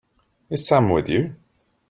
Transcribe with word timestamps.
Is 0.49 0.65
Sam 0.65 0.89
with 0.89 1.09
you? 1.09 1.35